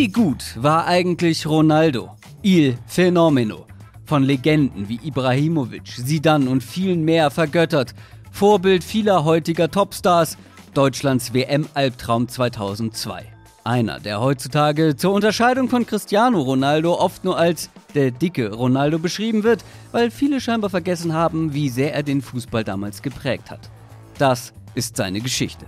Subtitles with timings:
[0.00, 2.16] Wie gut war eigentlich Ronaldo?
[2.40, 3.66] Il Fenomeno.
[4.06, 7.94] Von Legenden wie Ibrahimovic, Sidan und vielen mehr vergöttert.
[8.32, 10.38] Vorbild vieler heutiger Topstars.
[10.72, 13.26] Deutschlands WM-Albtraum 2002.
[13.62, 19.42] Einer, der heutzutage zur Unterscheidung von Cristiano Ronaldo oft nur als der dicke Ronaldo beschrieben
[19.42, 19.62] wird,
[19.92, 23.68] weil viele scheinbar vergessen haben, wie sehr er den Fußball damals geprägt hat.
[24.16, 25.66] Das ist seine Geschichte.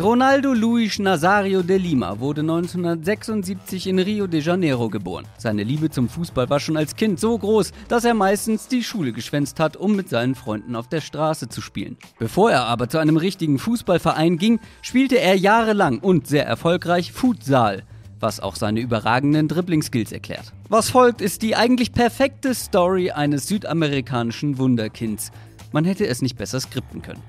[0.00, 5.26] Ronaldo Luis Nazario de Lima wurde 1976 in Rio de Janeiro geboren.
[5.36, 9.12] Seine Liebe zum Fußball war schon als Kind so groß, dass er meistens die Schule
[9.12, 11.98] geschwänzt hat, um mit seinen Freunden auf der Straße zu spielen.
[12.18, 17.82] Bevor er aber zu einem richtigen Fußballverein ging, spielte er jahrelang und sehr erfolgreich Futsal
[18.22, 20.52] was auch seine überragenden Dribbling-Skills erklärt.
[20.68, 25.32] Was folgt, ist die eigentlich perfekte Story eines südamerikanischen Wunderkinds.
[25.72, 27.20] Man hätte es nicht besser skripten können.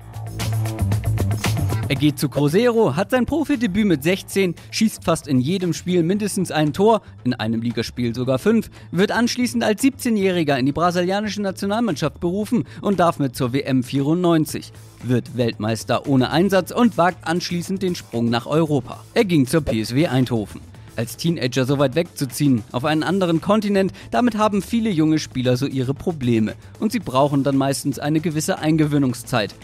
[1.94, 6.50] Er geht zu Cruzeiro, hat sein Profidebüt mit 16, schießt fast in jedem Spiel mindestens
[6.50, 12.18] ein Tor, in einem Ligaspiel sogar fünf, wird anschließend als 17-Jähriger in die brasilianische Nationalmannschaft
[12.18, 14.72] berufen und darf mit zur WM 94,
[15.04, 19.04] wird Weltmeister ohne Einsatz und wagt anschließend den Sprung nach Europa.
[19.14, 20.62] Er ging zur PSW Eindhoven.
[20.96, 25.66] Als Teenager so weit wegzuziehen, auf einen anderen Kontinent, damit haben viele junge Spieler so
[25.66, 29.54] ihre Probleme und sie brauchen dann meistens eine gewisse Eingewöhnungszeit.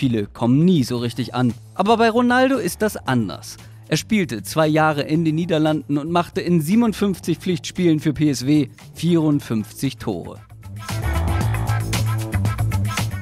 [0.00, 1.52] Viele kommen nie so richtig an.
[1.74, 3.58] Aber bei Ronaldo ist das anders.
[3.86, 9.98] Er spielte zwei Jahre in den Niederlanden und machte in 57 Pflichtspielen für PSW 54
[9.98, 10.40] Tore.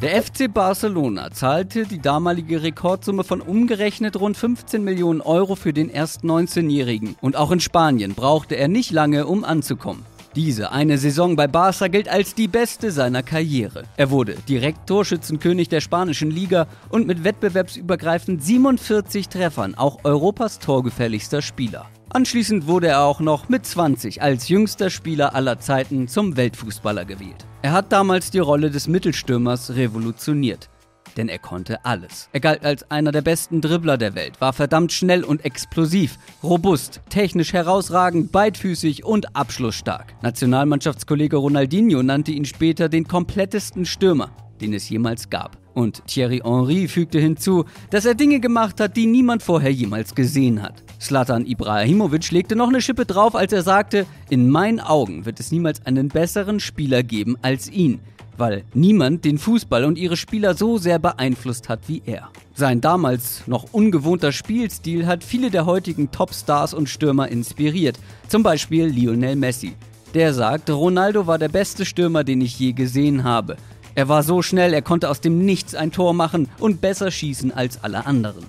[0.03, 5.91] Der FC Barcelona zahlte die damalige Rekordsumme von umgerechnet rund 15 Millionen Euro für den
[5.91, 7.17] erst 19-Jährigen.
[7.21, 10.07] Und auch in Spanien brauchte er nicht lange, um anzukommen.
[10.39, 13.83] Diese eine Saison bei Barca gilt als die beste seiner Karriere.
[13.97, 21.43] Er wurde direkt Torschützenkönig der spanischen Liga und mit wettbewerbsübergreifend 47 Treffern auch Europas torgefälligster
[21.43, 21.87] Spieler.
[22.11, 27.45] Anschließend wurde er auch noch mit 20 als jüngster Spieler aller Zeiten zum Weltfußballer gewählt.
[27.63, 30.69] Er hat damals die Rolle des Mittelstürmers revolutioniert
[31.19, 32.31] denn er konnte alles.
[32.33, 37.03] Er galt als einer der besten Dribbler der Welt, war verdammt schnell und explosiv, robust,
[37.11, 40.15] technisch herausragend, beidfüßig und abschlussstark.
[40.23, 44.31] Nationalmannschaftskollege Ronaldinho nannte ihn später den komplettesten Stürmer,
[44.61, 45.59] den es jemals gab.
[45.75, 50.63] Und Thierry Henry fügte hinzu, dass er Dinge gemacht hat, die niemand vorher jemals gesehen
[50.63, 50.83] hat.
[51.01, 55.53] Slatan Ibrahimovic legte noch eine Schippe drauf, als er sagte, in meinen Augen wird es
[55.53, 58.01] niemals einen besseren Spieler geben als ihn
[58.39, 62.29] weil niemand den Fußball und ihre Spieler so sehr beeinflusst hat wie er.
[62.55, 67.99] Sein damals noch ungewohnter Spielstil hat viele der heutigen Topstars und Stürmer inspiriert,
[68.29, 69.75] zum Beispiel Lionel Messi.
[70.15, 73.57] Der sagt, Ronaldo war der beste Stürmer, den ich je gesehen habe.
[73.95, 77.53] Er war so schnell, er konnte aus dem Nichts ein Tor machen und besser schießen
[77.53, 78.47] als alle anderen.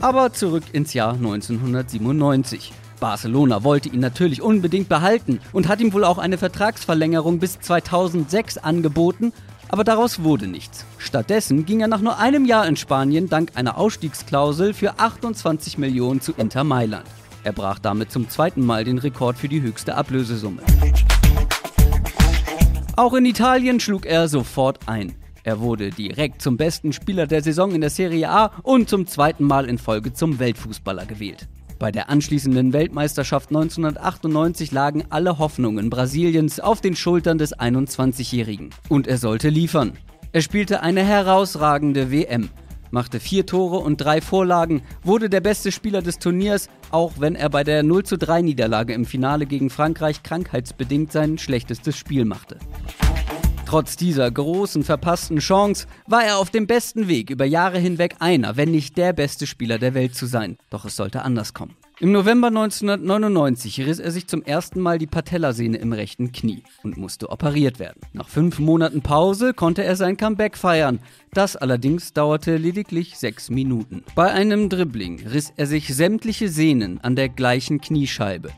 [0.00, 2.72] Aber zurück ins Jahr 1997.
[3.00, 8.58] Barcelona wollte ihn natürlich unbedingt behalten und hat ihm wohl auch eine Vertragsverlängerung bis 2006
[8.58, 9.32] angeboten,
[9.68, 10.86] aber daraus wurde nichts.
[10.98, 16.20] Stattdessen ging er nach nur einem Jahr in Spanien dank einer Ausstiegsklausel für 28 Millionen
[16.20, 17.06] zu Inter Mailand.
[17.44, 20.62] Er brach damit zum zweiten Mal den Rekord für die höchste Ablösesumme.
[22.96, 25.14] Auch in Italien schlug er sofort ein.
[25.42, 29.44] Er wurde direkt zum besten Spieler der Saison in der Serie A und zum zweiten
[29.44, 31.48] Mal in Folge zum Weltfußballer gewählt.
[31.78, 38.68] Bei der anschließenden Weltmeisterschaft 1998 lagen alle Hoffnungen Brasiliens auf den Schultern des 21-Jährigen.
[38.90, 39.94] Und er sollte liefern.
[40.32, 42.50] Er spielte eine herausragende WM,
[42.90, 47.48] machte vier Tore und drei Vorlagen, wurde der beste Spieler des Turniers, auch wenn er
[47.48, 52.58] bei der 0 3 Niederlage im Finale gegen Frankreich krankheitsbedingt sein schlechtestes Spiel machte.
[53.70, 58.56] Trotz dieser großen verpassten Chance war er auf dem besten Weg, über Jahre hinweg einer,
[58.56, 60.56] wenn nicht der beste Spieler der Welt zu sein.
[60.70, 61.76] Doch es sollte anders kommen.
[62.00, 66.96] Im November 1999 riss er sich zum ersten Mal die Patellasehne im rechten Knie und
[66.96, 68.00] musste operiert werden.
[68.12, 70.98] Nach fünf Monaten Pause konnte er sein Comeback feiern.
[71.32, 74.02] Das allerdings dauerte lediglich sechs Minuten.
[74.16, 78.50] Bei einem Dribbling riss er sich sämtliche Sehnen an der gleichen Kniescheibe.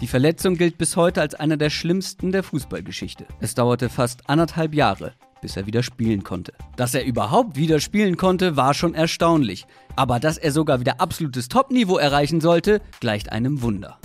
[0.00, 3.24] Die Verletzung gilt bis heute als einer der schlimmsten der Fußballgeschichte.
[3.40, 6.52] Es dauerte fast anderthalb Jahre, bis er wieder spielen konnte.
[6.76, 9.66] Dass er überhaupt wieder spielen konnte, war schon erstaunlich.
[9.96, 13.98] Aber dass er sogar wieder absolutes Topniveau erreichen sollte, gleicht einem Wunder.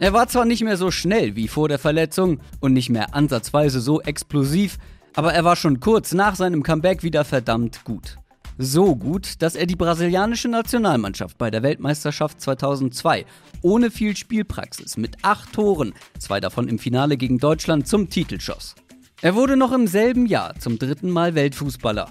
[0.00, 3.80] Er war zwar nicht mehr so schnell wie vor der Verletzung und nicht mehr ansatzweise
[3.80, 4.78] so explosiv,
[5.14, 8.18] aber er war schon kurz nach seinem Comeback wieder verdammt gut.
[8.60, 13.24] So gut, dass er die brasilianische Nationalmannschaft bei der Weltmeisterschaft 2002
[13.62, 18.74] ohne viel Spielpraxis mit acht Toren, zwei davon im Finale gegen Deutschland, zum Titel schoss.
[19.22, 22.10] Er wurde noch im selben Jahr zum dritten Mal Weltfußballer.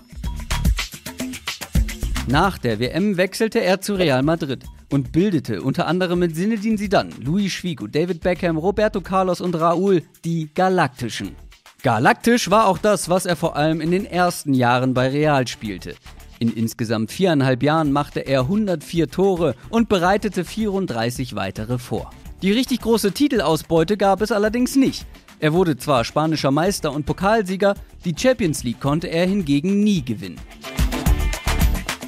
[2.27, 7.11] Nach der WM wechselte er zu Real Madrid und bildete unter anderem mit Zinedine Zidane,
[7.19, 11.35] Luis Figo, David Beckham, Roberto Carlos und Raúl die Galaktischen.
[11.83, 15.95] Galaktisch war auch das, was er vor allem in den ersten Jahren bei Real spielte.
[16.39, 22.11] In insgesamt viereinhalb Jahren machte er 104 Tore und bereitete 34 weitere vor.
[22.43, 25.05] Die richtig große Titelausbeute gab es allerdings nicht.
[25.39, 27.75] Er wurde zwar spanischer Meister und Pokalsieger,
[28.05, 30.39] die Champions League konnte er hingegen nie gewinnen.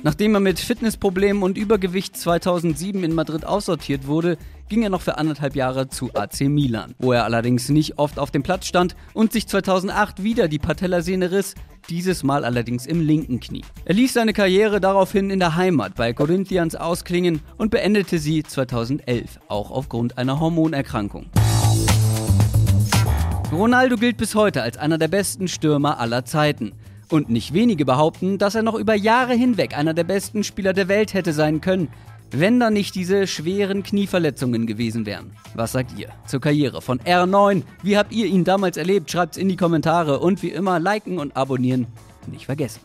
[0.02, 4.38] Nachdem er mit Fitnessproblemen und Übergewicht 2007 in Madrid aussortiert wurde,
[4.70, 8.32] ging er noch für anderthalb Jahre zu AC Milan, wo er allerdings nicht oft auf
[8.32, 11.56] dem Platz stand und sich 2008 wieder die Patellasehne riss,
[11.90, 13.66] dieses Mal allerdings im linken Knie.
[13.84, 19.40] Er ließ seine Karriere daraufhin in der Heimat bei Corinthians ausklingen und beendete sie 2011,
[19.50, 21.26] auch aufgrund einer Hormonerkrankung.
[23.52, 26.74] Ronaldo gilt bis heute als einer der besten Stürmer aller Zeiten.
[27.10, 30.88] Und nicht wenige behaupten, dass er noch über Jahre hinweg einer der besten Spieler der
[30.88, 31.90] Welt hätte sein können,
[32.32, 35.32] wenn da nicht diese schweren Knieverletzungen gewesen wären.
[35.56, 37.64] Was sagt ihr zur Karriere von R9?
[37.82, 39.10] Wie habt ihr ihn damals erlebt?
[39.10, 41.88] Schreibt's in die Kommentare und wie immer liken und abonnieren
[42.28, 42.82] nicht vergessen.